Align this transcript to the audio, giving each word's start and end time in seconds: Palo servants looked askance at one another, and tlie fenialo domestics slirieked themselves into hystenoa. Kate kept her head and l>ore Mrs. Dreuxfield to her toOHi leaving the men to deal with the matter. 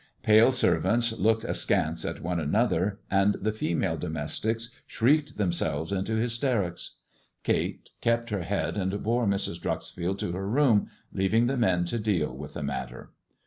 Palo 0.23 0.49
servants 0.49 1.11
looked 1.19 1.43
askance 1.43 2.05
at 2.05 2.21
one 2.23 2.39
another, 2.39 2.97
and 3.11 3.35
tlie 3.35 3.75
fenialo 3.75 3.99
domestics 3.99 4.71
slirieked 4.89 5.35
themselves 5.35 5.91
into 5.91 6.13
hystenoa. 6.15 6.71
Kate 7.43 7.91
kept 8.01 8.31
her 8.31 8.41
head 8.41 8.77
and 8.77 8.91
l>ore 8.93 9.27
Mrs. 9.27 9.61
Dreuxfield 9.61 10.17
to 10.17 10.31
her 10.31 10.47
toOHi 10.47 10.87
leaving 11.13 11.45
the 11.45 11.55
men 11.55 11.85
to 11.85 11.99
deal 11.99 12.35
with 12.35 12.55
the 12.55 12.63
matter. 12.63 13.11